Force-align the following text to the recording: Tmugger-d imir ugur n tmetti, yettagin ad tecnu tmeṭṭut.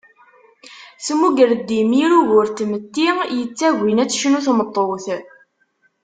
Tmugger-d 1.05 1.67
imir 1.81 2.11
ugur 2.19 2.45
n 2.49 2.53
tmetti, 2.57 3.09
yettagin 3.39 4.01
ad 4.03 4.09
tecnu 4.09 4.39
tmeṭṭut. 4.45 5.05